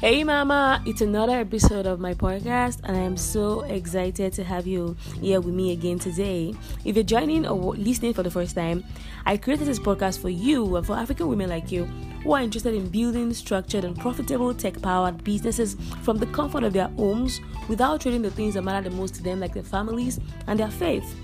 Hey, 0.00 0.24
Mama, 0.24 0.82
it's 0.86 1.02
another 1.02 1.38
episode 1.38 1.84
of 1.84 2.00
my 2.00 2.14
podcast, 2.14 2.78
and 2.84 2.96
I 2.96 3.00
am 3.00 3.18
so 3.18 3.60
excited 3.64 4.32
to 4.32 4.42
have 4.42 4.66
you 4.66 4.96
here 5.20 5.42
with 5.42 5.52
me 5.52 5.72
again 5.72 5.98
today. 5.98 6.54
If 6.86 6.96
you're 6.96 7.04
joining 7.04 7.46
or 7.46 7.74
listening 7.76 8.14
for 8.14 8.22
the 8.22 8.30
first 8.30 8.54
time, 8.54 8.82
I 9.26 9.36
created 9.36 9.66
this 9.66 9.78
podcast 9.78 10.18
for 10.18 10.30
you 10.30 10.74
and 10.76 10.86
for 10.86 10.96
African 10.96 11.28
women 11.28 11.50
like 11.50 11.70
you 11.70 11.84
who 12.24 12.32
are 12.32 12.40
interested 12.40 12.72
in 12.72 12.88
building 12.88 13.34
structured 13.34 13.84
and 13.84 13.94
profitable 13.94 14.54
tech 14.54 14.80
powered 14.80 15.22
businesses 15.22 15.76
from 16.00 16.16
the 16.16 16.26
comfort 16.28 16.64
of 16.64 16.72
their 16.72 16.88
homes 16.88 17.38
without 17.68 18.00
trading 18.00 18.22
the 18.22 18.30
things 18.30 18.54
that 18.54 18.62
matter 18.62 18.88
the 18.88 18.96
most 18.96 19.16
to 19.16 19.22
them, 19.22 19.38
like 19.38 19.52
their 19.52 19.62
families 19.62 20.18
and 20.46 20.58
their 20.58 20.70
faith. 20.70 21.14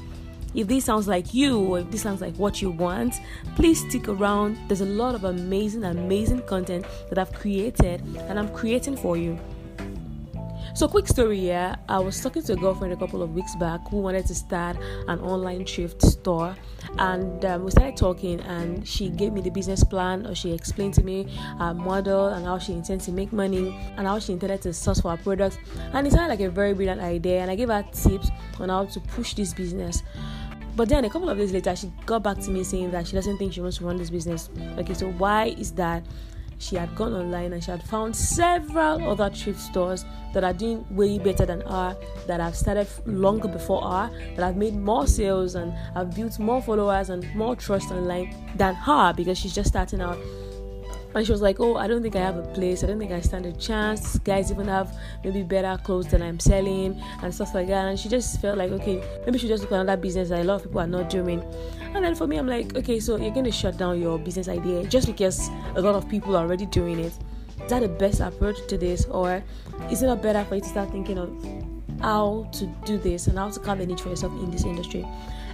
If 0.57 0.68
this 0.68 0.86
sounds 0.86 1.07
like 1.07 1.34
you 1.34 1.61
or 1.61 1.80
if 1.80 1.91
this 1.91 2.00
sounds 2.00 2.23
like 2.23 2.34
what 2.36 2.62
you 2.62 2.70
want, 2.70 3.14
please 3.56 3.87
stick 3.87 4.09
around. 4.09 4.56
There's 4.69 4.80
a 4.80 4.87
lot 4.87 5.14
of 5.14 5.24
amazing, 5.24 5.84
amazing 5.84 6.42
content 6.42 6.87
that 7.10 7.19
I've 7.19 7.33
created 7.34 8.01
and 8.28 8.38
I'm 8.38 8.48
creating 8.55 8.97
for 8.97 9.19
you. 9.19 9.38
So, 10.77 10.87
quick 10.87 11.09
story 11.09 11.41
here. 11.41 11.74
I 11.88 11.98
was 11.98 12.20
talking 12.20 12.42
to 12.42 12.52
a 12.52 12.56
girlfriend 12.56 12.92
a 12.92 12.98
couple 12.98 13.23
of 13.23 13.34
weeks 13.34 13.56
back 13.56 13.80
who 13.88 13.97
wanted 13.97 14.27
to 14.27 14.34
start 14.34 14.77
an 15.09 15.20
online 15.20 15.64
thrift 15.64 16.02
store, 16.02 16.55
and 16.98 17.42
um, 17.47 17.64
we 17.64 17.70
started 17.70 17.97
talking. 17.97 18.41
And 18.41 18.86
she 18.86 19.09
gave 19.09 19.33
me 19.33 19.41
the 19.41 19.48
business 19.48 19.83
plan, 19.83 20.27
or 20.27 20.34
she 20.34 20.52
explained 20.52 20.92
to 20.95 21.02
me 21.02 21.34
her 21.59 21.73
model 21.73 22.27
and 22.27 22.45
how 22.45 22.59
she 22.59 22.75
intends 22.75 23.06
to 23.06 23.12
make 23.12 23.33
money 23.33 23.75
and 23.97 24.06
how 24.06 24.19
she 24.19 24.34
intended 24.34 24.61
to 24.62 24.75
source 24.75 25.00
for 25.00 25.16
her 25.16 25.23
products. 25.23 25.56
And 25.95 26.06
it 26.06 26.12
sounded 26.12 26.28
like 26.28 26.41
a 26.41 26.50
very 26.50 26.75
brilliant 26.75 27.00
idea. 27.00 27.41
And 27.41 27.50
I 27.50 27.55
gave 27.55 27.69
her 27.69 27.83
tips 27.92 28.30
on 28.61 28.69
how 28.69 28.84
to 28.84 29.00
push 29.00 29.33
this 29.33 29.55
business. 29.55 30.02
But 30.77 30.91
then 30.91 31.07
a 31.07 31.11
couple 31.11 31.30
of 31.30 31.39
days 31.39 31.53
later, 31.53 31.75
she 31.75 31.91
got 32.05 32.23
back 32.23 32.39
to 32.41 32.51
me 32.51 32.62
saying 32.62 32.91
that 32.91 33.07
she 33.07 33.15
doesn't 33.15 33.39
think 33.39 33.55
she 33.55 33.62
wants 33.62 33.79
to 33.79 33.87
run 33.87 33.97
this 33.97 34.11
business. 34.11 34.51
Okay, 34.78 34.92
so 34.92 35.11
why 35.12 35.47
is 35.59 35.73
that? 35.73 36.05
She 36.59 36.77
had 36.77 36.95
gone 36.95 37.12
online 37.12 37.53
and 37.53 37.62
she 37.62 37.70
had 37.70 37.83
found 37.83 38.17
several 38.17 39.11
other 39.11 39.28
thrift 39.28 39.61
stores 39.61 40.06
that 40.33 40.42
are 40.42 40.55
doing 40.55 40.87
way 40.91 41.19
better 41.19 41.45
than 41.45 41.61
her, 41.62 41.97
that 42.27 42.41
have 42.41 42.56
started 42.56 42.89
longer 43.05 43.48
before 43.48 43.83
her, 43.83 44.11
that 44.37 44.42
have 44.42 44.56
made 44.56 44.75
more 44.75 45.06
sales 45.06 45.55
and 45.55 45.73
have 45.95 46.15
built 46.15 46.39
more 46.39 46.62
followers 46.62 47.11
and 47.11 47.34
more 47.34 47.56
trust 47.56 47.91
online 47.91 48.34
than 48.56 48.75
her 48.75 49.12
because 49.12 49.37
she's 49.37 49.55
just 49.55 49.69
starting 49.69 50.00
out 50.00 50.19
and 51.17 51.25
she 51.25 51.33
was 51.33 51.41
like, 51.41 51.59
"Oh, 51.61 51.77
I 51.77 51.86
don't 51.86 52.03
think 52.03 52.14
I 52.14 52.20
have 52.20 52.36
a 52.36 52.42
place. 52.42 52.84
I 52.84 52.89
don't 52.89 52.98
think 52.98 53.11
I 53.11 53.20
stand 53.20 53.47
a 53.47 53.53
chance. 53.53 54.19
guys 54.19 54.53
even 54.53 54.69
have 54.69 54.95
maybe 55.25 55.42
better 55.42 55.81
clothes 55.83 56.09
than 56.09 56.20
I'm 56.20 56.39
selling 56.39 57.03
and 57.22 57.34
stuff 57.34 57.55
like 57.55 57.69
that." 57.69 57.89
And 57.89 57.98
she 57.98 58.09
just 58.09 58.41
felt 58.41 58.59
like, 58.59 58.70
"Okay, 58.70 59.03
maybe 59.25 59.39
she 59.39 59.48
just 59.48 59.62
look 59.62 59.72
at 59.72 59.81
another 59.81 60.00
business 60.00 60.28
that 60.28 60.41
a 60.41 60.44
lot 60.44 60.56
of 60.56 60.64
people 60.64 60.81
are 60.81 60.87
not 60.87 61.09
doing." 61.09 61.42
And 61.94 62.05
then 62.05 62.14
for 62.14 62.27
me, 62.27 62.37
I'm 62.37 62.47
like, 62.47 62.77
"Okay, 62.77 63.00
so 63.00 63.17
you're 63.17 63.33
going 63.33 63.47
to 63.47 63.50
shut 63.50 63.78
down 63.78 64.00
your 64.00 64.19
business 64.19 64.48
idea 64.48 64.84
just 64.84 65.06
because 65.06 65.48
a 65.75 65.81
lot 65.81 65.94
of 65.94 66.06
people 66.09 66.37
are 66.37 66.44
already 66.44 66.67
doing 66.67 67.00
it. 67.00 67.12
Is 67.64 67.70
that 67.70 67.81
the 67.81 67.89
best 67.89 68.20
approach 68.20 68.59
to 68.69 68.77
this, 68.77 69.06
or 69.06 69.42
is 69.91 70.03
it 70.03 70.06
not 70.06 70.20
better 70.22 70.44
for 70.44 70.56
you 70.56 70.61
to 70.61 70.69
start 70.69 70.91
thinking 70.91 71.19
of 71.19 71.31
how 72.00 72.48
to 72.52 72.66
do 72.84 72.98
this 72.98 73.27
and 73.27 73.39
how 73.39 73.50
to 73.50 73.61
carve 73.61 73.80
a 73.80 73.86
niche 73.86 74.00
for 74.02 74.11
yourself 74.11 74.33
in 74.42 74.50
this 74.50 74.64
industry?" 74.64 75.06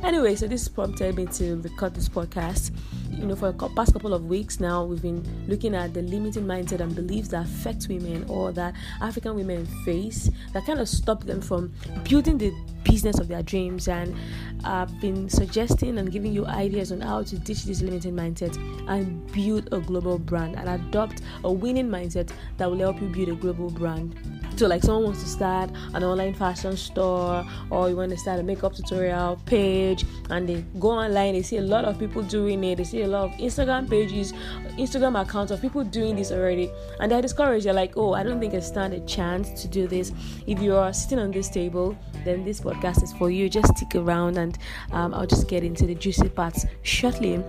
Anyway, 0.03 0.35
so 0.35 0.49
this 0.49 0.67
prompted 0.67 1.15
me 1.15 1.27
to 1.27 1.57
record 1.59 1.95
this 1.95 2.09
podcast. 2.09 2.73
You 3.09 3.25
know, 3.25 3.37
for 3.37 3.53
the 3.53 3.69
past 3.69 3.93
couple 3.93 4.13
of 4.13 4.25
weeks 4.27 4.59
now, 4.59 4.85
we've 4.85 5.01
been 5.01 5.23
looking 5.47 5.77
at 5.77 5.95
the 5.95 6.03
limiting 6.03 6.45
mindset 6.45 6.81
and 6.81 6.93
beliefs 6.93 7.29
that 7.29 7.47
affect 7.47 7.87
women 7.89 8.25
or 8.29 8.51
that 8.51 8.75
African 9.01 9.37
women 9.37 9.65
face 9.85 10.29
that 10.53 10.67
kind 10.67 10.81
of 10.81 10.89
stop 10.89 11.23
them 11.23 11.41
from 11.41 11.73
building 12.03 12.37
the 12.37 12.53
business 12.83 13.21
of 13.21 13.29
their 13.29 13.45
dreams. 13.45 13.87
And 13.87 14.17
I've 14.65 15.01
been 15.01 15.29
suggesting 15.29 15.99
and 15.99 16.11
giving 16.11 16.33
you 16.33 16.47
ideas 16.47 16.91
on 16.91 17.01
how 17.01 17.23
to 17.23 17.39
ditch 17.39 17.63
this 17.63 17.81
limiting 17.81 18.15
mindset 18.15 18.57
and 18.89 19.25
build 19.33 19.69
a 19.73 19.79
global 19.79 20.19
brand 20.19 20.57
and 20.57 20.69
adopt 20.69 21.23
a 21.45 21.53
winning 21.53 21.89
mindset 21.89 22.33
that 22.57 22.69
will 22.69 22.79
help 22.79 23.01
you 23.01 23.07
build 23.07 23.29
a 23.29 23.35
global 23.37 23.71
brand. 23.71 24.17
So, 24.57 24.69
like, 24.69 24.83
someone 24.83 25.05
wants 25.05 25.23
to 25.23 25.29
start 25.29 25.71
an 25.95 26.05
online 26.05 26.35
fashion 26.35 26.77
store, 26.77 27.45
or 27.71 27.89
you 27.89 27.97
want 27.97 28.11
to 28.11 28.17
start 28.17 28.39
a 28.39 28.43
makeup 28.43 28.75
tutorial 28.75 29.41
page, 29.47 30.05
and 30.31 30.49
they 30.49 30.63
go 30.79 30.91
online, 30.91 31.35
they 31.35 31.43
see 31.43 31.57
a 31.57 31.63
lot 31.63 31.85
of 31.85 31.99
people 31.99 32.23
doing 32.23 32.63
it, 32.65 32.77
they 32.77 32.85
see 32.85 33.03
a 33.03 33.09
lot 33.09 33.25
of 33.25 33.31
Instagram 33.39 33.89
pages, 33.89 34.33
Instagram 34.79 35.21
accounts 35.21 35.51
of 35.51 35.61
people 35.61 35.83
doing 35.83 36.17
this 36.17 36.31
already, 36.31 36.71
and 37.01 37.11
they're 37.11 37.23
discouraged. 37.23 37.67
They're 37.67 37.73
like, 37.73 37.97
oh, 37.97 38.13
I 38.13 38.23
don't 38.23 38.41
think 38.41 38.55
I 38.55 38.61
stand 38.61 38.95
a 38.95 39.01
chance 39.01 39.63
to 39.63 39.69
do 39.69 39.89
this. 39.89 40.13
If 40.47 40.61
you 40.61 40.77
are 40.77 40.93
sitting 40.93 41.19
on 41.19 41.31
this 41.31 41.49
table, 41.49 41.97
then 42.25 42.45
this 42.45 42.61
podcast 42.61 43.03
is 43.03 43.13
for 43.15 43.31
you. 43.31 43.49
Just 43.49 43.77
stick 43.77 43.95
around, 43.97 44.37
and 44.37 44.59
um, 44.93 45.15
I'll 45.15 45.27
just 45.27 45.49
get 45.49 45.65
into 45.65 45.87
the 45.87 45.95
juicy 45.95 46.29
parts 46.29 46.67
shortly. 46.83 47.43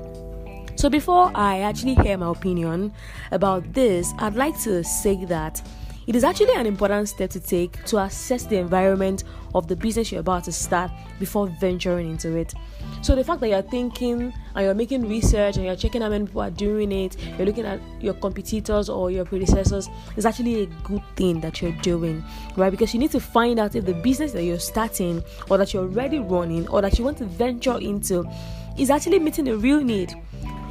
So, 0.76 0.90
before 0.90 1.32
I 1.36 1.60
actually 1.60 1.96
hear 1.96 2.18
my 2.18 2.30
opinion 2.32 2.94
about 3.32 3.72
this, 3.74 4.12
I'd 4.18 4.36
like 4.36 4.60
to 4.62 4.84
say 4.84 5.24
that 5.26 5.62
it 6.06 6.16
is 6.16 6.24
actually 6.24 6.54
an 6.54 6.66
important 6.66 7.08
step 7.08 7.30
to 7.32 7.40
take 7.40 7.84
to 7.86 7.98
assess 8.00 8.46
the 8.46 8.58
environment 8.58 9.24
of 9.56 9.68
the 9.68 9.76
business 9.76 10.12
you're 10.12 10.22
about 10.22 10.44
to 10.46 10.52
start 10.52 10.92
before 11.20 11.48
venturing 11.60 12.10
into 12.10 12.36
it. 12.36 12.54
So, 13.02 13.16
the 13.16 13.24
fact 13.24 13.42
that 13.42 13.50
you're 13.50 13.62
thinking 13.62 14.34
and 14.56 14.66
you're 14.66 14.74
making 14.74 15.08
research 15.08 15.58
and 15.58 15.66
you're 15.66 15.76
checking 15.76 16.02
how 16.02 16.10
many 16.10 16.26
people 16.26 16.42
are 16.42 16.50
doing 16.50 16.92
it, 16.92 17.18
you're 17.38 17.46
looking 17.46 17.66
at 17.66 17.80
your 18.00 18.14
competitors 18.16 18.90
or 18.90 19.12
your 19.12 19.26
predecessors, 19.26 19.90
is 20.16 20.26
actually 20.26 20.64
a 20.64 20.66
good 20.84 21.04
thing 21.16 21.42
that 21.42 21.62
you're 21.62 21.76
doing, 21.82 22.24
right? 22.56 22.70
Because 22.70 22.94
you 22.94 23.00
need 23.00 23.12
to 23.12 23.20
find 23.20 23.60
out 23.60 23.76
if 23.76 23.86
the 23.86 23.94
business 23.94 24.32
that 24.34 24.44
you're 24.44 24.60
starting 24.60 25.24
or 25.50 25.58
that 25.58 25.74
you're 25.74 25.84
already 25.84 26.20
running 26.20 26.68
or 26.70 26.82
that 26.82 26.98
you 26.98 27.06
want 27.06 27.18
to 27.18 27.26
venture 27.26 27.78
into 27.78 28.30
is 28.78 28.90
actually 28.90 29.20
meeting 29.20 29.48
a 29.48 29.56
real 29.56 29.82
need. 29.82 30.14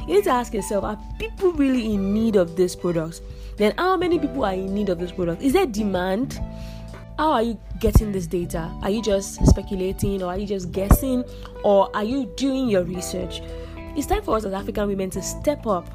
You 0.07 0.15
need 0.15 0.23
to 0.25 0.31
ask 0.31 0.53
yourself 0.53 0.83
are 0.83 0.99
people 1.17 1.53
really 1.53 1.93
in 1.93 2.13
need 2.13 2.35
of 2.35 2.55
this 2.55 2.75
product? 2.75 3.21
Then 3.57 3.73
how 3.77 3.97
many 3.97 4.19
people 4.19 4.43
are 4.45 4.53
in 4.53 4.73
need 4.73 4.89
of 4.89 4.99
this 4.99 5.11
product? 5.11 5.41
Is 5.41 5.53
there 5.53 5.65
demand? 5.65 6.39
How 7.17 7.31
are 7.33 7.43
you 7.43 7.59
getting 7.79 8.11
this 8.11 8.25
data? 8.25 8.71
Are 8.81 8.89
you 8.89 9.01
just 9.01 9.45
speculating 9.45 10.23
or 10.23 10.27
are 10.27 10.37
you 10.37 10.47
just 10.47 10.71
guessing 10.71 11.23
or 11.63 11.95
are 11.95 12.03
you 12.03 12.31
doing 12.37 12.67
your 12.69 12.83
research? 12.83 13.41
It's 13.95 14.07
time 14.07 14.23
for 14.23 14.37
us 14.37 14.45
as 14.45 14.53
African 14.53 14.87
women 14.87 15.09
to 15.11 15.21
step 15.21 15.67
up. 15.67 15.87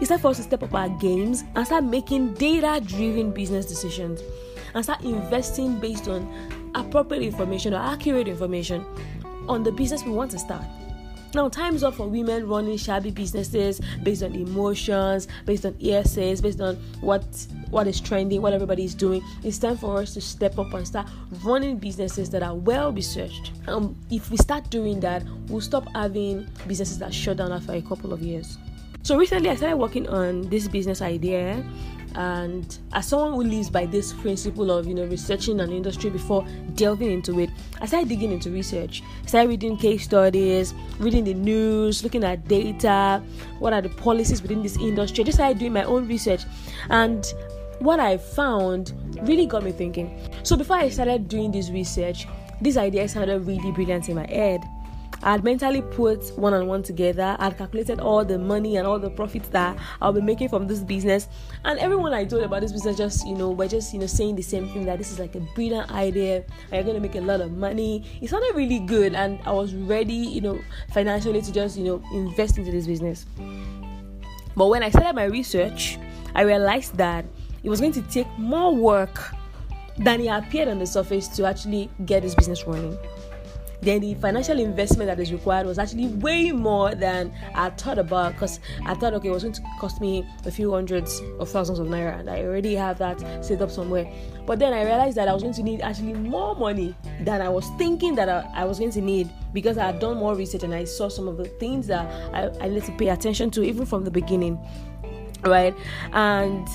It's 0.00 0.08
time 0.08 0.18
for 0.18 0.28
us 0.28 0.38
to 0.38 0.42
step 0.42 0.62
up 0.62 0.74
our 0.74 0.88
games 0.88 1.44
and 1.54 1.64
start 1.66 1.84
making 1.84 2.34
data 2.34 2.80
driven 2.84 3.30
business 3.30 3.66
decisions 3.66 4.22
and 4.74 4.82
start 4.82 5.02
investing 5.02 5.78
based 5.78 6.08
on 6.08 6.28
appropriate 6.74 7.22
information 7.22 7.74
or 7.74 7.78
accurate 7.78 8.26
information 8.26 8.84
on 9.48 9.62
the 9.62 9.70
business 9.72 10.04
we 10.04 10.10
want 10.10 10.30
to 10.32 10.38
start. 10.38 10.64
Now, 11.32 11.48
time's 11.48 11.84
up 11.84 11.94
for 11.94 12.08
women 12.08 12.48
running 12.48 12.76
shabby 12.76 13.12
businesses 13.12 13.80
based 14.02 14.24
on 14.24 14.34
emotions, 14.34 15.28
based 15.46 15.64
on 15.64 15.74
ESAs, 15.74 16.42
based 16.42 16.60
on 16.60 16.74
what 17.00 17.24
what 17.70 17.86
is 17.86 18.00
trending, 18.00 18.42
what 18.42 18.52
everybody 18.52 18.84
is 18.84 18.96
doing. 18.96 19.22
It's 19.44 19.58
time 19.58 19.76
for 19.76 19.98
us 19.98 20.12
to 20.14 20.20
step 20.20 20.58
up 20.58 20.74
and 20.74 20.84
start 20.84 21.08
running 21.44 21.78
businesses 21.78 22.30
that 22.30 22.42
are 22.42 22.56
well 22.56 22.92
researched. 22.92 23.52
Um, 23.68 23.94
if 24.10 24.28
we 24.32 24.38
start 24.38 24.70
doing 24.70 24.98
that, 25.00 25.22
we'll 25.46 25.60
stop 25.60 25.86
having 25.94 26.48
businesses 26.66 26.98
that 26.98 27.14
shut 27.14 27.36
down 27.36 27.52
after 27.52 27.74
a 27.74 27.82
couple 27.82 28.12
of 28.12 28.22
years. 28.22 28.58
So 29.02 29.16
recently, 29.16 29.50
I 29.50 29.54
started 29.54 29.76
working 29.76 30.08
on 30.08 30.42
this 30.50 30.66
business 30.66 31.00
idea 31.00 31.64
and 32.14 32.78
as 32.92 33.06
someone 33.06 33.32
who 33.32 33.42
lives 33.44 33.70
by 33.70 33.86
this 33.86 34.12
principle 34.14 34.70
of 34.70 34.86
you 34.86 34.94
know 34.94 35.04
researching 35.06 35.60
an 35.60 35.70
industry 35.70 36.10
before 36.10 36.46
delving 36.74 37.10
into 37.10 37.38
it 37.38 37.50
i 37.80 37.86
started 37.86 38.08
digging 38.08 38.32
into 38.32 38.50
research. 38.50 39.02
Started 39.26 39.48
reading 39.48 39.76
case 39.76 40.04
studies 40.04 40.74
reading 40.98 41.24
the 41.24 41.34
news 41.34 42.02
looking 42.02 42.24
at 42.24 42.46
data 42.48 43.22
what 43.58 43.72
are 43.72 43.82
the 43.82 43.88
policies 43.88 44.42
within 44.42 44.62
this 44.62 44.76
industry. 44.76 45.22
I 45.22 45.26
just 45.26 45.38
started 45.38 45.58
doing 45.58 45.72
my 45.72 45.84
own 45.84 46.08
research. 46.08 46.42
And 46.88 47.24
what 47.78 47.98
i 47.98 48.16
found 48.16 48.92
really 49.22 49.46
got 49.46 49.62
me 49.62 49.72
thinking. 49.72 50.28
So 50.42 50.56
before 50.56 50.76
i 50.76 50.88
started 50.88 51.28
doing 51.28 51.50
this 51.50 51.70
research 51.70 52.26
this 52.60 52.76
idea 52.76 53.08
sounded 53.08 53.40
really 53.46 53.72
brilliant 53.72 54.08
in 54.08 54.16
my 54.16 54.26
head 54.26 54.62
I 55.22 55.32
had 55.32 55.44
mentally 55.44 55.82
put 55.82 56.36
one 56.38 56.54
on 56.54 56.66
one 56.66 56.82
together. 56.82 57.36
I 57.38 57.44
had 57.44 57.58
calculated 57.58 58.00
all 58.00 58.24
the 58.24 58.38
money 58.38 58.76
and 58.76 58.86
all 58.86 58.98
the 58.98 59.10
profits 59.10 59.50
that 59.50 59.76
I'll 60.00 60.14
be 60.14 60.22
making 60.22 60.48
from 60.48 60.66
this 60.66 60.80
business. 60.80 61.28
And 61.64 61.78
everyone 61.78 62.14
I 62.14 62.24
told 62.24 62.42
about 62.42 62.62
this 62.62 62.72
business 62.72 62.96
just, 62.96 63.26
you 63.26 63.34
know, 63.34 63.50
were 63.50 63.68
just, 63.68 63.92
you 63.92 64.00
know, 64.00 64.06
saying 64.06 64.36
the 64.36 64.42
same 64.42 64.68
thing 64.68 64.86
that 64.86 64.96
this 64.96 65.12
is 65.12 65.18
like 65.18 65.34
a 65.34 65.40
brilliant 65.54 65.90
idea 65.92 66.36
and 66.36 66.72
you're 66.72 66.82
going 66.84 66.94
to 66.94 67.00
make 67.00 67.16
a 67.16 67.20
lot 67.20 67.42
of 67.42 67.52
money. 67.52 68.04
It 68.22 68.30
sounded 68.30 68.54
really 68.56 68.78
good. 68.78 69.14
And 69.14 69.38
I 69.44 69.52
was 69.52 69.74
ready, 69.74 70.14
you 70.14 70.40
know, 70.40 70.58
financially 70.92 71.42
to 71.42 71.52
just, 71.52 71.76
you 71.76 71.84
know, 71.84 72.02
invest 72.12 72.56
into 72.56 72.70
this 72.70 72.86
business. 72.86 73.26
But 74.56 74.68
when 74.68 74.82
I 74.82 74.88
started 74.88 75.14
my 75.14 75.24
research, 75.24 75.98
I 76.34 76.42
realized 76.42 76.96
that 76.96 77.26
it 77.62 77.68
was 77.68 77.80
going 77.80 77.92
to 77.92 78.02
take 78.02 78.26
more 78.38 78.74
work 78.74 79.34
than 79.98 80.22
it 80.22 80.28
appeared 80.28 80.68
on 80.68 80.78
the 80.78 80.86
surface 80.86 81.28
to 81.28 81.46
actually 81.46 81.90
get 82.06 82.22
this 82.22 82.34
business 82.34 82.66
running 82.66 82.96
then 83.82 84.00
the 84.00 84.14
financial 84.14 84.58
investment 84.58 85.08
that 85.08 85.18
is 85.20 85.32
required 85.32 85.66
was 85.66 85.78
actually 85.78 86.08
way 86.08 86.52
more 86.52 86.94
than 86.94 87.32
I 87.54 87.70
thought 87.70 87.98
about 87.98 88.32
because 88.32 88.60
I 88.84 88.94
thought 88.94 89.14
okay 89.14 89.28
it 89.28 89.32
was 89.32 89.42
going 89.42 89.54
to 89.54 89.62
cost 89.80 90.00
me 90.00 90.26
a 90.44 90.50
few 90.50 90.72
hundreds 90.72 91.20
of 91.38 91.48
thousands 91.48 91.78
of 91.78 91.86
naira 91.86 92.18
and 92.18 92.28
I 92.28 92.42
already 92.42 92.74
have 92.74 92.98
that 92.98 93.44
set 93.44 93.62
up 93.62 93.70
somewhere. 93.70 94.10
But 94.46 94.58
then 94.58 94.72
I 94.72 94.84
realized 94.84 95.16
that 95.16 95.28
I 95.28 95.32
was 95.32 95.42
going 95.42 95.54
to 95.54 95.62
need 95.62 95.80
actually 95.80 96.14
more 96.14 96.54
money 96.54 96.94
than 97.20 97.40
I 97.40 97.48
was 97.48 97.68
thinking 97.78 98.14
that 98.16 98.28
I, 98.28 98.48
I 98.54 98.64
was 98.64 98.78
going 98.78 98.90
to 98.92 99.00
need 99.00 99.30
because 99.52 99.78
I 99.78 99.86
had 99.86 99.98
done 99.98 100.16
more 100.18 100.34
research 100.34 100.62
and 100.62 100.74
I 100.74 100.84
saw 100.84 101.08
some 101.08 101.28
of 101.28 101.36
the 101.36 101.44
things 101.44 101.86
that 101.86 102.06
I, 102.34 102.50
I 102.64 102.68
need 102.68 102.84
to 102.84 102.92
pay 102.92 103.08
attention 103.08 103.50
to 103.52 103.62
even 103.62 103.86
from 103.86 104.04
the 104.04 104.10
beginning 104.10 104.58
right? 105.42 105.74
And 106.12 106.68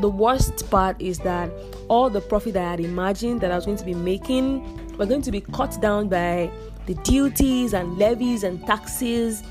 the 0.00 0.08
worst 0.08 0.70
part 0.70 1.00
is 1.00 1.18
that 1.20 1.50
all 1.88 2.10
the 2.10 2.20
profit 2.20 2.54
that 2.54 2.64
I 2.64 2.70
had 2.70 2.80
imagined 2.80 3.40
that 3.40 3.50
I 3.50 3.56
was 3.56 3.64
going 3.64 3.78
to 3.78 3.84
be 3.84 3.94
making 3.94 4.96
were 4.96 5.06
going 5.06 5.22
to 5.22 5.30
be 5.32 5.40
cut 5.40 5.80
down 5.80 6.08
by 6.08 6.50
the 6.86 6.94
duties 6.94 7.74
and 7.74 7.98
levies 7.98 8.44
and 8.44 8.64
taxes 8.66 9.42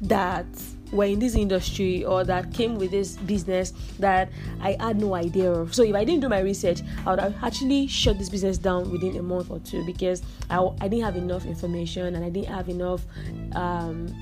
that 0.00 0.46
were 0.92 1.04
in 1.04 1.18
this 1.18 1.34
industry 1.34 2.04
or 2.04 2.24
that 2.24 2.52
came 2.52 2.76
with 2.76 2.90
this 2.90 3.16
business 3.16 3.72
that 3.98 4.30
I 4.60 4.76
had 4.78 5.00
no 5.00 5.14
idea 5.14 5.50
of. 5.50 5.74
So 5.74 5.82
if 5.82 5.94
I 5.94 6.04
didn't 6.04 6.20
do 6.20 6.28
my 6.28 6.40
research, 6.40 6.82
I 7.04 7.10
would 7.10 7.20
have 7.20 7.34
actually 7.42 7.86
shut 7.88 8.18
this 8.18 8.28
business 8.28 8.58
down 8.58 8.90
within 8.90 9.16
a 9.16 9.22
month 9.22 9.50
or 9.50 9.58
two 9.60 9.84
because 9.84 10.22
I, 10.50 10.58
I 10.80 10.88
didn't 10.88 11.04
have 11.04 11.16
enough 11.16 11.46
information 11.46 12.14
and 12.14 12.24
I 12.24 12.30
didn't 12.30 12.52
have 12.52 12.68
enough 12.68 13.04
um, 13.54 14.14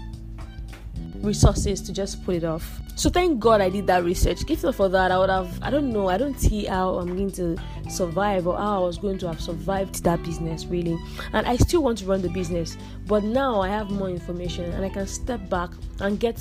resources 1.17 1.81
to 1.83 1.93
just 1.93 2.25
put 2.25 2.37
it 2.37 2.45
off. 2.45 2.81
So 2.95 3.09
thank 3.11 3.41
God 3.41 3.61
I 3.61 3.69
did 3.69 3.87
that 3.87 4.05
research. 4.05 4.43
If 4.49 4.63
not 4.63 4.75
for 4.75 4.89
that, 4.89 5.11
I 5.11 5.19
would 5.19 5.31
have 5.31 5.59
I 5.63 5.71
don't 5.71 5.93
know, 5.93 6.09
I 6.09 6.19
don't 6.19 6.39
see 6.39 6.65
how 6.65 6.95
I'm 6.97 7.17
going 7.17 7.33
to 7.33 7.57
survive 7.91 8.47
or 8.47 8.57
how 8.57 8.83
I 8.83 8.87
was 8.87 8.99
going 8.99 9.19
to 9.19 9.29
have 9.29 9.41
survived 9.41 10.03
that 10.05 10.23
business 10.23 10.67
really. 10.67 10.99
And 11.33 11.47
I 11.47 11.57
still 11.57 11.83
want 11.83 11.99
to 11.99 12.07
run 12.07 12.23
the 12.23 12.31
business, 12.31 12.77
but 13.07 13.25
now 13.25 13.61
I 13.61 13.69
have 13.69 13.91
more 13.91 14.09
information 14.09 14.71
and 14.73 14.85
I 14.85 14.89
can 14.89 15.07
step 15.07 15.49
back 15.49 15.71
and 16.01 16.19
get 16.19 16.41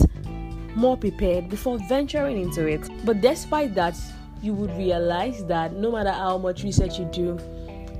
more 0.76 0.98
prepared 0.98 1.50
before 1.50 1.78
venturing 1.90 2.42
into 2.42 2.66
it. 2.66 2.90
But 3.06 3.22
despite 3.22 3.76
that, 3.76 3.98
you 4.42 4.54
would 4.54 4.72
realize 4.78 5.46
that 5.46 5.74
no 5.74 5.92
matter 5.92 6.12
how 6.12 6.38
much 6.38 6.64
research 6.64 6.98
you 6.98 7.06
do, 7.06 7.38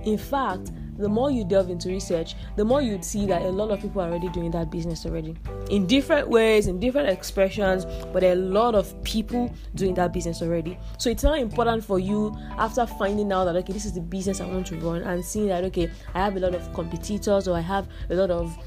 in 0.06 0.18
fact, 0.18 0.72
the 1.02 1.10
more 1.10 1.32
you 1.32 1.44
delve 1.44 1.70
into 1.70 1.90
research, 1.90 2.36
the 2.56 2.64
more 2.64 2.82
you'd 2.82 3.04
see 3.04 3.26
that 3.26 3.42
a 3.42 3.50
lot 3.50 3.72
of 3.72 3.82
people 3.82 4.02
are 4.02 4.10
already 4.10 4.30
doing 4.30 4.52
that 4.52 4.72
business 4.72 5.06
already. 5.06 5.36
In 5.70 5.86
different 5.88 6.30
ways, 6.30 6.68
in 6.68 6.80
different 6.80 7.10
expressions, 7.10 7.86
but 8.14 8.24
a 8.24 8.36
lot 8.36 8.76
of 8.76 9.02
people 9.04 9.54
doing 9.76 9.94
that 9.96 10.14
business 10.14 10.42
already. 10.42 10.78
So 10.98 11.10
it's 11.10 11.24
not 11.24 11.40
important 11.40 11.84
for 11.84 12.00
you 12.00 12.36
after 12.58 12.86
finding 12.86 13.32
out 13.32 13.46
that 13.46 13.56
okay, 13.56 13.74
this 13.74 13.86
is 13.86 13.94
the 13.94 14.02
business 14.02 14.40
I 14.40 14.46
want 14.46 14.68
to 14.68 14.76
run 14.78 15.02
and 15.02 15.24
seeing 15.24 15.48
that 15.48 15.64
okay, 15.66 15.90
I 16.14 16.20
have 16.20 16.38
a 16.38 16.40
lot 16.40 16.56
of 16.56 16.74
competitors 16.74 17.48
or 17.48 17.58
I 17.58 17.62
have 17.62 17.88
a 18.10 18.16
lot 18.16 18.32
of 18.32 18.58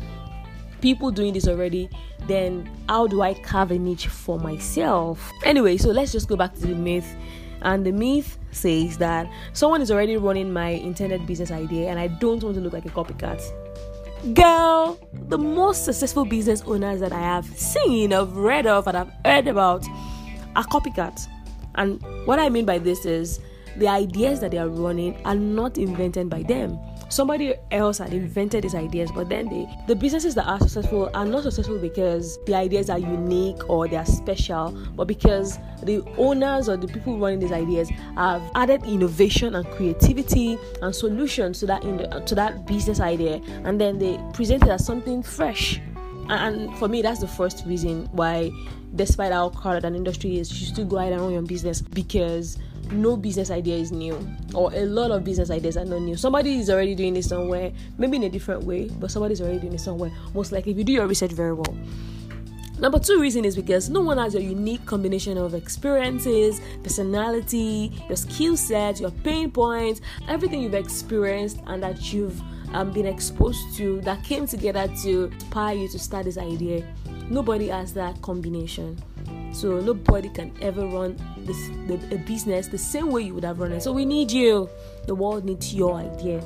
people 0.81 1.11
doing 1.11 1.33
this 1.33 1.49
already, 1.49 1.89
then 2.27 2.71
how 2.91 3.07
do 3.07 3.23
I 3.23 3.33
carve 3.33 3.71
a 3.71 3.79
niche 3.79 4.09
for 4.09 4.39
myself? 4.39 5.33
Anyway, 5.43 5.79
so 5.79 5.89
let's 5.89 6.13
just 6.13 6.29
go 6.29 6.37
back 6.37 6.53
to 6.57 6.67
the 6.67 6.75
myth 6.75 7.17
and 7.63 7.87
the 7.87 7.93
myth 7.93 8.39
says 8.55 8.99
that 8.99 9.31
someone 9.53 9.81
is 9.81 9.91
already 9.91 10.17
running 10.17 10.53
my 10.53 10.69
intended 10.69 11.27
business 11.27 11.51
idea 11.51 11.89
and 11.89 11.99
I 11.99 12.09
don't 12.09 12.43
want 12.43 12.55
to 12.57 12.61
look 12.61 12.73
like 12.73 12.87
a 12.87 12.91
copycat. 12.91 13.43
Girl, 14.35 14.99
the 15.13 15.37
most 15.37 15.85
successful 15.85 16.25
business 16.25 16.63
owners 16.63 17.01
that 17.01 17.13
I 17.13 17.21
have 17.21 17.47
seen, 17.47 18.13
I've 18.13 18.37
read 18.37 18.67
of, 18.67 18.87
and 18.87 18.97
I've 18.97 19.13
heard 19.25 19.49
about 19.49 19.85
are 20.57 20.65
copycats. 20.65 21.27
And 21.75 22.03
what 22.27 22.39
I 22.39 22.49
mean 22.49 22.65
by 22.65 22.79
this 22.79 23.05
is 23.05 23.41
the 23.77 23.89
ideas 23.89 24.41
that 24.41 24.53
they 24.53 24.59
are 24.59 24.69
running 24.69 25.21
are 25.27 25.35
not 25.35 25.77
invented 25.77 26.31
by 26.31 26.43
them 26.43 26.79
somebody 27.09 27.55
else 27.71 27.99
had 27.99 28.13
invented 28.13 28.65
these 28.65 28.75
ideas 28.75 29.11
but 29.13 29.29
then 29.29 29.49
they 29.49 29.69
the 29.87 29.95
businesses 29.95 30.35
that 30.35 30.47
are 30.47 30.59
successful 30.59 31.11
are 31.15 31.25
not 31.25 31.43
successful 31.43 31.79
because 31.79 32.39
the 32.47 32.55
ideas 32.55 32.91
are 32.91 32.99
unique 32.99 33.69
or 33.69 33.87
they 33.89 33.97
are 33.97 34.07
special 34.07 34.71
but 34.97 35.07
because 35.07 35.59
the 35.85 36.03
owners 36.17 36.69
or 36.69 36.77
the 36.77 36.89
people 36.89 37.19
running 37.19 37.39
these 37.39 37.53
ideas 37.53 37.89
have 38.17 38.43
added 38.55 38.83
innovation 38.85 39.55
and 39.55 39.67
creativity 39.71 40.59
and 40.83 40.95
solutions 40.95 41.61
to 41.61 41.67
that 41.67 41.83
the, 41.83 42.23
to 42.27 42.35
that 42.35 42.67
business 42.67 43.01
idea 43.01 43.41
and 43.65 43.81
then 43.81 43.99
they 43.99 44.19
present 44.33 44.63
it 44.63 44.69
as 44.69 44.85
something 44.85 45.23
fresh. 45.23 45.81
And 46.29 46.75
for 46.79 46.89
me 46.89 47.03
that's 47.03 47.21
the 47.21 47.29
first 47.29 47.65
reason 47.67 48.09
why 48.13 48.51
despite 48.95 49.33
how 49.33 49.51
crowded 49.51 49.85
an 49.85 49.95
industry 49.95 50.39
is 50.39 50.51
you 50.51 50.59
should 50.59 50.75
still 50.75 50.87
go 50.87 50.99
ahead 50.99 51.13
and 51.13 51.21
run 51.21 51.33
your 51.33 51.43
business 51.43 51.83
because 51.83 52.59
no 52.93 53.17
business 53.17 53.51
idea 53.51 53.77
is 53.77 53.93
new 53.93 54.19
or 54.55 54.73
a 54.75 54.85
lot 54.85 55.11
of 55.11 55.25
business 55.25 55.51
ideas 55.51 55.77
are 55.77 55.85
not 55.85 56.01
new 56.01 56.17
somebody 56.17 56.59
is 56.59 56.71
already 56.71 56.95
doing 56.95 57.17
it 57.17 57.25
somewhere 57.25 57.73
maybe 57.99 58.17
in 58.17 58.25
a 58.25 58.31
different 58.31 58.65
way 58.65 58.89
but 59.01 59.11
somebody's 59.11 59.41
already 59.41 59.59
doing 59.59 59.73
it 59.73 59.81
somewhere 59.81 60.11
most 60.35 60.53
likely 60.53 60.73
if 60.73 60.79
you 60.79 60.85
do 60.85 60.93
your 60.93 61.07
research 61.07 61.33
very 61.33 61.53
well 61.53 61.77
Number 62.77 62.99
two 62.99 63.21
reason 63.21 63.45
is 63.45 63.55
because 63.55 63.89
no 63.89 64.01
one 64.01 64.19
has 64.19 64.35
a 64.35 64.43
unique 64.43 64.85
combination 64.85 65.39
of 65.39 65.55
experiences, 65.55 66.61
personality, 66.83 67.93
your 68.09 68.17
skill 68.17 68.57
set, 68.57 69.01
your 69.01 69.13
pain 69.13 69.53
points, 69.53 70.01
everything 70.29 70.61
you've 70.61 70.75
experienced 70.75 71.61
and 71.69 71.81
that 71.85 72.13
you've 72.13 72.43
um, 72.75 72.91
been 72.91 73.07
exposed 73.07 73.77
to 73.77 74.01
that 74.01 74.25
came 74.25 74.47
together 74.47 74.89
to 75.03 75.27
inspire 75.27 75.77
you 75.77 75.89
to 75.89 75.99
start 75.99 76.25
this 76.25 76.37
idea. 76.37 76.85
Nobody 77.31 77.69
has 77.69 77.95
that 77.95 78.21
combination. 78.23 78.99
So 79.55 79.81
nobody 79.81 80.29
can 80.29 80.53
ever 80.61 80.85
run 80.87 81.17
this 81.39 81.69
the, 81.87 81.95
a 82.13 82.19
business 82.19 82.67
the 82.67 82.79
same 82.79 83.11
way 83.11 83.23
you 83.23 83.35
would 83.35 83.45
have 83.45 83.61
run 83.61 83.73
it. 83.73 83.83
So 83.83 83.93
we 83.93 84.05
need 84.05 84.31
you. 84.31 84.69
The 85.07 85.15
world 85.15 85.45
needs 85.45 85.73
your 85.73 85.95
idea. 85.95 86.43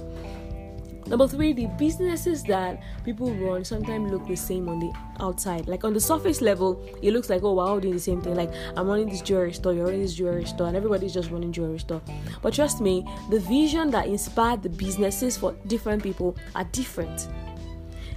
Number 1.08 1.26
three, 1.26 1.54
the 1.54 1.66
businesses 1.78 2.42
that 2.44 2.82
people 3.02 3.32
run 3.32 3.64
sometimes 3.64 4.10
look 4.10 4.26
the 4.26 4.36
same 4.36 4.68
on 4.68 4.78
the 4.78 4.92
outside. 5.20 5.66
Like 5.66 5.82
on 5.82 5.94
the 5.94 6.00
surface 6.00 6.42
level, 6.42 6.84
it 7.00 7.12
looks 7.12 7.30
like, 7.30 7.42
oh, 7.42 7.54
we're 7.54 7.64
all 7.64 7.80
doing 7.80 7.94
the 7.94 8.00
same 8.00 8.20
thing. 8.20 8.34
Like 8.34 8.52
I'm 8.76 8.86
running 8.86 9.08
this 9.08 9.22
jewelry 9.22 9.54
store, 9.54 9.72
you're 9.72 9.86
running 9.86 10.02
this 10.02 10.14
jewelry 10.14 10.44
store, 10.44 10.66
and 10.68 10.76
everybody's 10.76 11.14
just 11.14 11.30
running 11.30 11.50
jewelry 11.50 11.78
store. 11.78 12.02
But 12.42 12.52
trust 12.52 12.82
me, 12.82 13.06
the 13.30 13.40
vision 13.40 13.90
that 13.92 14.06
inspired 14.06 14.62
the 14.62 14.68
businesses 14.68 15.38
for 15.38 15.54
different 15.66 16.02
people 16.02 16.36
are 16.54 16.64
different 16.64 17.26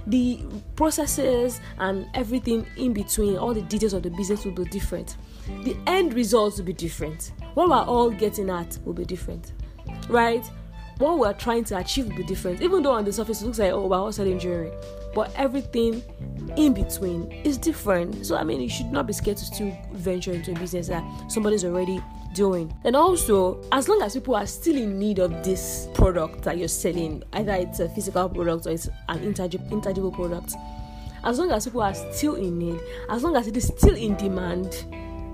the 0.06 0.40
processes 0.76 1.60
and 1.78 2.06
everything 2.14 2.66
in 2.76 2.92
between, 2.92 3.36
all 3.36 3.54
the 3.54 3.62
details 3.62 3.92
of 3.92 4.02
the 4.02 4.10
business 4.10 4.44
will 4.44 4.52
be 4.52 4.64
different. 4.64 5.16
The 5.64 5.76
end 5.86 6.14
results 6.14 6.58
will 6.58 6.64
be 6.64 6.72
different. 6.72 7.32
What 7.54 7.68
we're 7.68 7.76
all 7.76 8.10
getting 8.10 8.50
at 8.50 8.78
will 8.84 8.92
be 8.94 9.04
different, 9.04 9.52
right? 10.08 10.44
What 10.98 11.18
we're 11.18 11.32
trying 11.32 11.64
to 11.64 11.78
achieve 11.78 12.08
will 12.08 12.16
be 12.16 12.24
different. 12.24 12.62
Even 12.62 12.82
though 12.82 12.92
on 12.92 13.04
the 13.04 13.12
surface 13.12 13.42
it 13.42 13.46
looks 13.46 13.58
like, 13.58 13.72
oh, 13.72 13.86
we're 13.86 13.96
all 13.96 14.12
selling 14.12 14.38
jewelry, 14.38 14.70
but 15.14 15.32
everything 15.36 16.02
in 16.56 16.74
between 16.74 17.30
is 17.44 17.58
different. 17.58 18.24
So, 18.26 18.36
I 18.36 18.44
mean, 18.44 18.60
you 18.60 18.68
should 18.68 18.92
not 18.92 19.06
be 19.06 19.12
scared 19.12 19.36
to 19.38 19.44
still 19.44 19.76
venture 19.92 20.32
into 20.32 20.52
a 20.52 20.54
business 20.54 20.88
that 20.88 21.02
somebody's 21.30 21.64
already 21.64 22.02
doing. 22.34 22.72
And 22.84 22.96
also, 22.96 23.62
as 23.72 23.88
long 23.88 24.02
as 24.02 24.14
people 24.14 24.34
are 24.34 24.46
still 24.46 24.76
in 24.76 24.98
need 24.98 25.18
of 25.18 25.44
this 25.44 25.88
product 25.94 26.42
that 26.42 26.58
you're 26.58 26.68
selling, 26.68 27.22
either 27.32 27.52
it's 27.52 27.80
a 27.80 27.88
physical 27.88 28.28
product 28.28 28.66
or 28.66 28.70
it's 28.70 28.88
an 29.08 29.22
intangible, 29.22 30.10
product, 30.10 30.54
as 31.24 31.38
long 31.38 31.50
as 31.52 31.64
people 31.64 31.82
are 31.82 31.94
still 31.94 32.34
in 32.34 32.58
need, 32.58 32.80
as 33.08 33.22
long 33.22 33.36
as 33.36 33.46
it 33.46 33.56
is 33.56 33.68
still 33.68 33.94
in 33.94 34.16
demand, 34.16 34.84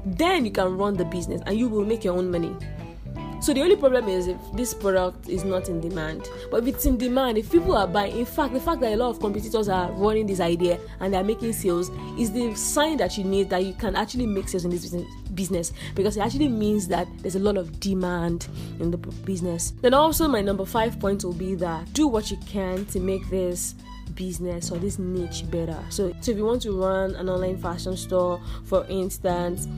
then 0.04 0.44
you 0.44 0.50
can 0.50 0.76
run 0.76 0.94
the 0.94 1.04
business 1.04 1.40
and 1.46 1.58
you 1.58 1.68
will 1.68 1.84
make 1.84 2.04
your 2.04 2.16
own 2.16 2.30
money. 2.30 2.54
So 3.40 3.54
the 3.54 3.62
only 3.62 3.76
problem 3.76 4.08
is 4.08 4.26
if 4.26 4.36
this 4.54 4.74
product 4.74 5.28
is 5.28 5.44
not 5.44 5.68
in 5.68 5.80
demand. 5.80 6.28
But 6.50 6.64
if 6.64 6.74
it's 6.74 6.86
in 6.86 6.96
demand, 6.96 7.38
if 7.38 7.52
people 7.52 7.76
are 7.76 7.86
buying, 7.86 8.16
in 8.16 8.24
fact, 8.24 8.52
the 8.52 8.60
fact 8.60 8.80
that 8.80 8.92
a 8.92 8.96
lot 8.96 9.10
of 9.10 9.20
competitors 9.20 9.68
are 9.68 9.92
running 9.92 10.26
this 10.26 10.40
idea 10.40 10.80
and 10.98 11.14
they're 11.14 11.22
making 11.22 11.52
sales 11.52 11.88
is 12.18 12.32
the 12.32 12.52
sign 12.56 12.96
that 12.96 13.16
you 13.16 13.22
need 13.22 13.48
that 13.50 13.64
you 13.64 13.74
can 13.74 13.94
actually 13.94 14.26
make 14.26 14.48
sales 14.48 14.64
in 14.64 14.72
this 14.72 14.82
business 14.82 15.06
because 15.94 16.16
it 16.16 16.20
actually 16.20 16.48
means 16.48 16.88
that 16.88 17.06
there's 17.18 17.36
a 17.36 17.40
lot 17.40 17.56
of 17.56 17.80
demand 17.80 18.48
in 18.80 18.90
the 18.90 18.98
business. 18.98 19.72
Then 19.80 19.94
also 19.94 20.28
my 20.28 20.40
number 20.40 20.64
five 20.64 20.98
point 20.98 21.24
will 21.24 21.32
be 21.32 21.54
that 21.56 21.92
do 21.92 22.08
what 22.08 22.30
you 22.30 22.36
can 22.46 22.84
to 22.86 23.00
make 23.00 23.28
this 23.30 23.74
business 24.14 24.70
or 24.70 24.78
this 24.78 24.98
niche 24.98 25.48
better. 25.50 25.78
So, 25.90 26.12
so 26.20 26.32
if 26.32 26.36
you 26.36 26.44
want 26.44 26.62
to 26.62 26.72
run 26.72 27.14
an 27.14 27.28
online 27.28 27.58
fashion 27.58 27.96
store, 27.96 28.40
for 28.64 28.84
instance, 28.88 29.68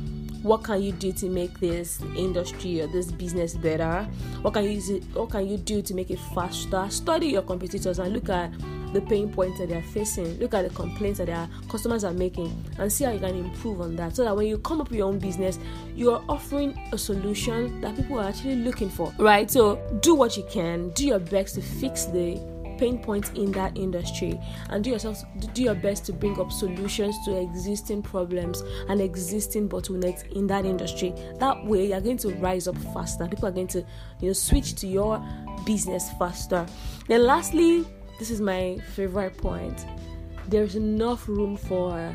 what 0.43 0.65
can 0.65 0.83
you 0.83 0.93
do 0.93 1.13
to 1.13 1.29
make 1.29 1.61
this 1.61 2.01
industry 2.17 2.81
or 2.81 2.87
this 2.87 3.13
business 3.13 3.55
better 3.55 4.09
what 4.41 4.55
can 4.55 4.65
you 4.65 4.81
what 5.13 5.31
can 5.31 5.47
you 5.47 5.59
do 5.59 5.83
to 5.83 5.93
make 5.93 6.11
it 6.11 6.19
faster 6.35 6.87
study 6.89 7.27
your 7.29 7.43
competitors 7.43 7.99
and 7.99 8.15
look 8.15 8.31
at 8.31 8.51
the 8.93 9.01
pain 9.03 9.33
points 9.33 9.59
that 9.59 9.69
they 9.69 9.77
are 9.77 9.83
facing. 9.83 10.39
Look 10.39 10.55
at 10.55 10.69
the 10.69 10.75
complaints 10.75 11.19
that 11.19 11.27
their 11.27 11.49
customers 11.69 12.05
are 12.05 12.13
making 12.13 12.53
and 12.79 12.93
see 12.93 13.05
how 13.05 13.13
you 13.13 13.21
can 13.21 13.37
improve 13.37 13.81
on 13.81 13.97
that. 13.97 14.17
So 14.17 14.25
that 14.25 14.37
when 14.37 14.47
you 14.47 14.59
come 14.59 14.81
up 14.81 14.91
with 14.91 14.99
your 14.99 15.09
own 15.09 15.19
business 15.19 15.59
you 15.95 16.11
are 16.13 16.23
offering 16.29 16.79
a 16.93 16.99
solution 16.99 17.81
that 17.81 17.97
people 17.97 18.19
are 18.19 18.29
actually 18.29 18.57
looking 18.57 18.89
for 18.89 19.13
right? 19.19 19.51
So 19.51 19.77
do 20.01 20.15
what 20.15 20.37
you 20.37 20.45
can. 20.51 20.91
Do 20.91 21.07
your 21.07 21.19
best 21.19 21.55
to 21.57 21.63
fix 21.63 22.07
the 22.07 22.41
pain 22.79 22.99
points 22.99 23.31
in 23.31 23.53
that 23.53 23.77
industry. 23.77 24.41
And 24.71 24.83
do 24.83 24.91
yourself 24.91 25.23
do 25.53 25.63
your 25.63 25.75
best 25.75 26.07
to 26.07 26.13
bring 26.13 26.41
up 26.41 26.51
solutions 26.51 27.15
to 27.27 27.39
existing 27.41 28.03
problems 28.03 28.63
and 28.89 29.01
existing 29.01 29.69
bottlenecks 29.69 30.27
in 30.33 30.47
that 30.47 30.65
industry. 30.65 31.13
That 31.39 31.65
way 31.65 31.89
you're 31.89 32.01
going 32.01 32.17
to 32.19 32.35
rise 32.37 32.67
up 32.67 32.79
faster. 32.95 33.29
People 33.29 33.47
are 33.47 33.53
going 33.53 33.69
to 33.69 33.85
you 34.21 34.29
know 34.29 34.33
switch 34.33 34.75
to 34.77 34.87
your 34.87 35.23
business 35.67 36.11
faster. 36.19 36.67
Then 37.07 37.25
lastly 37.25 37.85
this 38.21 38.31
is 38.31 38.41
my 38.41 38.79
favorite 38.95 39.37
point 39.37 39.85
there's 40.51 40.77
enough 40.77 41.29
room 41.29 41.57
for 41.57 42.15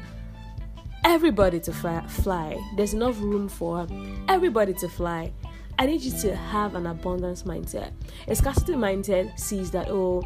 everybody 1.06 1.60
to 1.62 1.72
fly. 1.72 2.60
There's 2.76 2.94
enough 2.94 3.20
room 3.22 3.48
for 3.48 3.88
everybody 4.28 4.74
to 4.74 4.90
fly. 4.90 5.32
I 5.78 5.86
need 5.86 6.02
you 6.02 6.12
to 6.20 6.36
have 6.36 6.76
an 6.76 6.88
abundance 6.88 7.44
mindset. 7.44 7.92
A 8.28 8.36
scarcity 8.36 8.74
mindset 8.74 9.40
sees 9.40 9.72
that, 9.72 9.88
oh, 9.90 10.24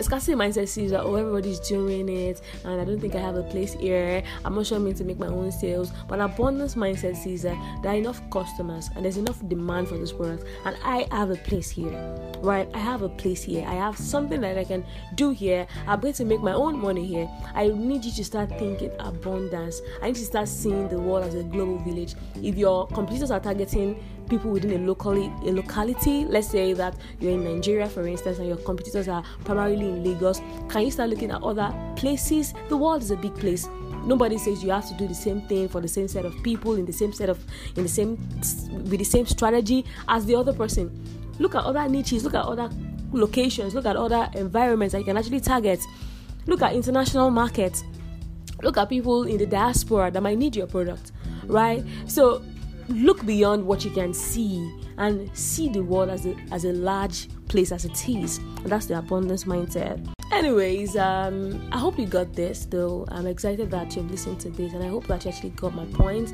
scarcity 0.00 0.36
mindset 0.36 0.68
sees 0.68 0.90
that 0.90 1.02
oh 1.02 1.14
everybody's 1.14 1.60
doing 1.60 2.08
it 2.08 2.40
and 2.64 2.80
I 2.80 2.84
don't 2.84 3.00
think 3.00 3.14
I 3.14 3.20
have 3.20 3.36
a 3.36 3.42
place 3.42 3.74
here. 3.74 4.22
I'm 4.44 4.54
not 4.54 4.66
sure 4.66 4.76
I'm 4.76 4.84
meant 4.84 4.96
to 4.98 5.04
make 5.04 5.18
my 5.18 5.28
own 5.28 5.52
sales. 5.52 5.92
But 6.08 6.20
abundance 6.20 6.74
mindset 6.74 7.16
sees 7.16 7.42
that 7.42 7.56
there 7.82 7.92
are 7.92 7.96
enough 7.96 8.20
customers 8.30 8.90
and 8.94 9.04
there's 9.04 9.16
enough 9.16 9.46
demand 9.48 9.88
for 9.88 9.98
this 9.98 10.12
product 10.12 10.44
and 10.64 10.76
I 10.84 11.06
have 11.10 11.30
a 11.30 11.36
place 11.36 11.70
here. 11.70 11.92
Right? 12.40 12.68
I 12.74 12.78
have 12.78 13.02
a 13.02 13.08
place 13.08 13.42
here. 13.42 13.64
I 13.66 13.74
have 13.74 13.96
something 13.96 14.40
that 14.40 14.58
I 14.58 14.64
can 14.64 14.84
do 15.14 15.30
here. 15.30 15.66
I'm 15.86 16.00
going 16.00 16.14
to 16.14 16.24
make 16.24 16.40
my 16.40 16.52
own 16.52 16.78
money 16.78 17.06
here. 17.06 17.28
I 17.54 17.68
need 17.68 18.04
you 18.04 18.12
to 18.12 18.24
start 18.24 18.50
thinking 18.50 18.90
abundance. 18.98 19.80
I 20.02 20.06
need 20.08 20.16
to 20.16 20.24
start 20.24 20.48
seeing 20.48 20.88
the 20.88 20.98
world 20.98 21.24
as 21.24 21.34
a 21.34 21.42
global 21.42 21.78
village. 21.78 22.14
If 22.42 22.56
your 22.56 22.86
competitors 22.88 23.30
are 23.30 23.40
targeting 23.40 24.02
people 24.28 24.50
within 24.50 24.72
a 24.72 24.86
locally 24.86 25.32
a 25.42 25.52
locality. 25.52 26.24
Let's 26.24 26.48
say 26.48 26.72
that 26.74 26.96
you're 27.20 27.32
in 27.32 27.44
nigeria 27.44 27.88
for 27.88 28.06
instance 28.06 28.38
and 28.38 28.48
your 28.48 28.56
competitors 28.58 29.08
are 29.08 29.22
primarily 29.44 29.88
in 29.88 30.04
lagos. 30.04 30.40
Can 30.68 30.82
you 30.82 30.90
start 30.90 31.10
looking 31.10 31.30
at 31.30 31.42
other 31.42 31.74
places? 31.96 32.54
The 32.68 32.76
world 32.76 33.02
is 33.02 33.10
a 33.10 33.16
big 33.16 33.34
place. 33.34 33.68
Nobody 34.04 34.36
says 34.36 34.62
you 34.62 34.70
have 34.70 34.86
to 34.88 34.94
do 34.94 35.08
the 35.08 35.14
same 35.14 35.40
thing 35.42 35.68
for 35.68 35.80
the 35.80 35.88
same 35.88 36.08
set 36.08 36.24
of 36.24 36.34
people 36.42 36.74
in 36.74 36.84
the 36.84 36.92
same 36.92 37.12
set 37.12 37.28
of 37.28 37.42
in 37.76 37.82
the 37.82 37.88
same 37.88 38.16
with 38.70 38.98
the 38.98 39.04
same 39.04 39.26
strategy 39.26 39.84
as 40.08 40.26
the 40.26 40.34
other 40.34 40.52
person. 40.52 40.90
Look 41.38 41.54
at 41.54 41.64
other 41.64 41.88
niches 41.88 42.24
look 42.24 42.34
at 42.34 42.44
other 42.44 42.70
locations 43.12 43.74
look 43.74 43.86
at 43.86 43.96
other 43.96 44.28
environments 44.34 44.92
that 44.92 44.98
you 44.98 45.04
can 45.04 45.16
actually 45.16 45.40
target. 45.40 45.80
Look 46.46 46.62
at 46.62 46.74
international 46.74 47.30
markets. 47.30 47.84
Look 48.62 48.76
at 48.76 48.88
people 48.88 49.24
in 49.24 49.38
the 49.38 49.46
diaspora 49.46 50.10
that 50.10 50.22
might 50.22 50.38
need 50.38 50.54
your 50.56 50.66
product 50.66 51.12
right? 51.46 51.84
So 52.06 52.42
look 52.88 53.24
beyond 53.24 53.66
what 53.66 53.84
you 53.84 53.90
can 53.90 54.12
see 54.12 54.70
and 54.98 55.30
see 55.36 55.68
the 55.68 55.82
world 55.82 56.10
as 56.10 56.26
a, 56.26 56.36
as 56.52 56.64
a 56.64 56.72
large 56.72 57.28
place 57.48 57.72
as 57.72 57.84
it 57.84 58.08
is. 58.08 58.38
And 58.38 58.66
that's 58.66 58.86
the 58.86 58.98
abundance 58.98 59.44
mindset. 59.44 60.06
Anyways, 60.32 60.96
um, 60.96 61.68
I 61.72 61.78
hope 61.78 61.98
you 61.98 62.06
got 62.06 62.32
this 62.32 62.66
though. 62.66 63.06
I'm 63.08 63.26
excited 63.26 63.70
that 63.70 63.94
you've 63.94 64.10
listened 64.10 64.40
to 64.40 64.50
this 64.50 64.72
and 64.72 64.82
I 64.82 64.88
hope 64.88 65.06
that 65.06 65.24
you 65.24 65.30
actually 65.30 65.50
got 65.50 65.74
my 65.74 65.84
point. 65.86 66.32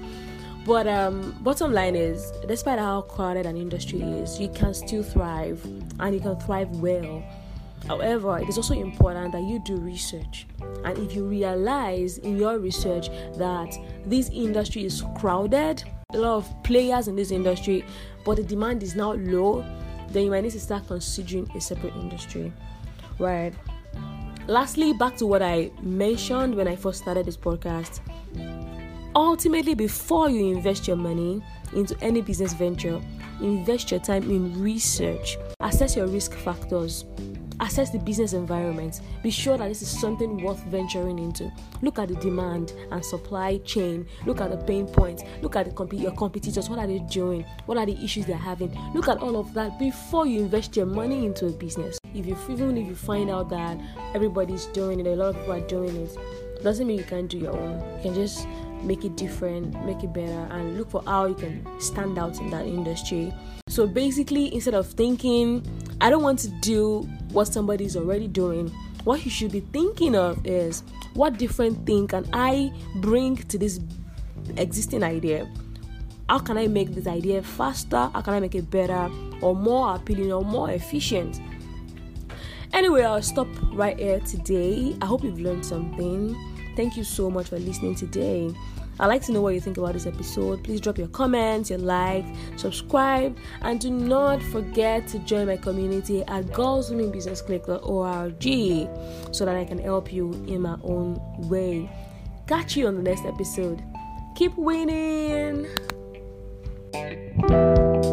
But 0.64 0.86
um, 0.86 1.36
bottom 1.40 1.72
line 1.72 1.96
is, 1.96 2.32
despite 2.46 2.78
how 2.78 3.02
crowded 3.02 3.46
an 3.46 3.56
industry 3.56 4.00
is, 4.02 4.38
you 4.38 4.48
can 4.48 4.74
still 4.74 5.02
thrive 5.02 5.64
and 5.98 6.14
you 6.14 6.20
can 6.20 6.38
thrive 6.40 6.68
well. 6.80 7.22
However, 7.86 8.38
it 8.38 8.48
is 8.48 8.56
also 8.56 8.74
important 8.74 9.32
that 9.32 9.42
you 9.42 9.58
do 9.64 9.76
research. 9.76 10.46
And 10.84 10.98
if 10.98 11.14
you 11.14 11.24
realize 11.24 12.18
in 12.18 12.36
your 12.36 12.58
research 12.58 13.08
that 13.36 13.74
this 14.04 14.28
industry 14.30 14.84
is 14.84 15.02
crowded, 15.18 15.82
a 16.14 16.18
lot 16.18 16.36
of 16.36 16.62
players 16.62 17.08
in 17.08 17.16
this 17.16 17.30
industry, 17.30 17.84
but 18.24 18.36
the 18.36 18.42
demand 18.42 18.82
is 18.82 18.94
now 18.94 19.12
low, 19.12 19.64
then 20.10 20.24
you 20.24 20.30
might 20.30 20.42
need 20.42 20.52
to 20.52 20.60
start 20.60 20.86
considering 20.86 21.50
a 21.54 21.60
separate 21.60 21.94
industry. 21.94 22.52
Right. 23.18 23.52
Lastly, 24.46 24.92
back 24.92 25.16
to 25.18 25.26
what 25.26 25.42
I 25.42 25.70
mentioned 25.82 26.54
when 26.54 26.66
I 26.66 26.74
first 26.74 27.02
started 27.02 27.26
this 27.26 27.36
podcast. 27.36 28.00
Ultimately, 29.14 29.74
before 29.74 30.30
you 30.30 30.54
invest 30.54 30.88
your 30.88 30.96
money 30.96 31.42
into 31.74 31.96
any 32.00 32.20
business 32.20 32.52
venture, 32.52 33.00
invest 33.40 33.90
your 33.90 34.00
time 34.00 34.24
in 34.24 34.60
research, 34.60 35.36
assess 35.60 35.96
your 35.96 36.06
risk 36.06 36.34
factors, 36.34 37.04
Assess 37.60 37.90
the 37.90 37.98
business 37.98 38.32
environment. 38.32 39.02
Be 39.22 39.30
sure 39.30 39.58
that 39.58 39.68
this 39.68 39.82
is 39.82 39.88
something 39.88 40.42
worth 40.42 40.62
venturing 40.64 41.18
into. 41.18 41.52
Look 41.82 41.98
at 41.98 42.08
the 42.08 42.14
demand 42.14 42.72
and 42.90 43.04
supply 43.04 43.58
chain. 43.58 44.06
Look 44.24 44.40
at 44.40 44.50
the 44.50 44.56
pain 44.56 44.86
points. 44.86 45.22
Look 45.42 45.56
at 45.56 45.74
comp- 45.76 45.92
your 45.92 46.12
competitors. 46.12 46.70
What 46.70 46.78
are 46.78 46.86
they 46.86 47.00
doing? 47.00 47.44
What 47.66 47.76
are 47.76 47.84
the 47.84 48.02
issues 48.02 48.24
they're 48.24 48.36
having? 48.36 48.76
Look 48.94 49.08
at 49.08 49.18
all 49.18 49.36
of 49.36 49.52
that 49.54 49.78
before 49.78 50.26
you 50.26 50.40
invest 50.40 50.74
your 50.74 50.86
money 50.86 51.26
into 51.26 51.46
a 51.46 51.50
business. 51.50 51.98
If 52.14 52.26
you 52.26 52.36
even 52.48 52.78
if 52.78 52.86
you 52.86 52.94
find 52.94 53.30
out 53.30 53.50
that 53.50 53.78
everybody's 54.14 54.66
doing 54.66 54.98
it, 55.00 55.06
a 55.06 55.14
lot 55.14 55.34
of 55.34 55.36
people 55.36 55.52
are 55.52 55.68
doing 55.68 55.94
it, 55.96 56.16
doesn't 56.62 56.86
mean 56.86 56.98
you 56.98 57.04
can't 57.04 57.28
do 57.28 57.38
your 57.38 57.56
own. 57.56 57.78
You 57.96 58.02
can 58.02 58.14
just 58.14 58.46
make 58.82 59.04
it 59.04 59.16
different, 59.16 59.84
make 59.84 60.02
it 60.02 60.12
better, 60.12 60.48
and 60.50 60.78
look 60.78 60.90
for 60.90 61.02
how 61.04 61.26
you 61.26 61.34
can 61.34 61.66
stand 61.80 62.18
out 62.18 62.38
in 62.40 62.50
that 62.50 62.66
industry. 62.66 63.32
So 63.68 63.86
basically, 63.86 64.52
instead 64.54 64.74
of 64.74 64.86
thinking, 64.86 65.64
I 66.00 66.08
don't 66.08 66.22
want 66.22 66.38
to 66.40 66.48
do 66.48 67.00
what 67.32 67.48
somebody 67.48 67.84
is 67.84 67.96
already 67.96 68.26
doing, 68.26 68.68
what 69.04 69.24
you 69.24 69.30
should 69.30 69.52
be 69.52 69.60
thinking 69.60 70.14
of 70.14 70.44
is 70.46 70.82
what 71.14 71.38
different 71.38 71.86
thing 71.86 72.06
can 72.06 72.28
I 72.32 72.72
bring 72.96 73.36
to 73.36 73.58
this 73.58 73.80
existing 74.56 75.02
idea? 75.02 75.50
How 76.28 76.38
can 76.38 76.56
I 76.56 76.68
make 76.68 76.94
this 76.94 77.06
idea 77.06 77.42
faster? 77.42 78.10
How 78.14 78.20
can 78.20 78.34
I 78.34 78.40
make 78.40 78.54
it 78.54 78.70
better 78.70 79.10
or 79.42 79.54
more 79.54 79.94
appealing 79.94 80.32
or 80.32 80.42
more 80.44 80.70
efficient? 80.70 81.40
Anyway, 82.72 83.02
I'll 83.02 83.20
stop 83.20 83.48
right 83.72 83.98
here 83.98 84.20
today. 84.20 84.96
I 85.02 85.06
hope 85.06 85.24
you've 85.24 85.40
learned 85.40 85.66
something. 85.66 86.36
Thank 86.76 86.96
you 86.96 87.04
so 87.04 87.30
much 87.30 87.48
for 87.48 87.58
listening 87.58 87.96
today. 87.96 88.54
I'd 89.00 89.06
like 89.06 89.22
to 89.22 89.32
know 89.32 89.40
what 89.40 89.54
you 89.54 89.60
think 89.60 89.78
about 89.78 89.94
this 89.94 90.06
episode. 90.06 90.62
Please 90.62 90.80
drop 90.80 90.98
your 90.98 91.08
comments, 91.08 91.70
your 91.70 91.78
like, 91.78 92.26
subscribe, 92.56 93.36
and 93.62 93.80
do 93.80 93.90
not 93.90 94.42
forget 94.42 95.08
to 95.08 95.18
join 95.20 95.46
my 95.46 95.56
community 95.56 96.22
at 96.24 96.52
Girls 96.52 96.90
Women 96.90 97.10
Business 97.10 97.40
girlswomenbusinessclick.org 97.42 99.34
so 99.34 99.44
that 99.44 99.56
I 99.56 99.64
can 99.64 99.78
help 99.78 100.12
you 100.12 100.32
in 100.46 100.62
my 100.62 100.76
own 100.82 101.18
way. 101.48 101.90
Catch 102.46 102.76
you 102.76 102.86
on 102.88 102.96
the 102.96 103.02
next 103.02 103.24
episode. 103.24 103.82
Keep 104.34 104.56
winning! 104.56 105.66